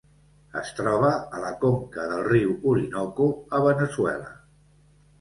[0.61, 4.39] Es troba a la conca del riu Orinoco a Veneçuela.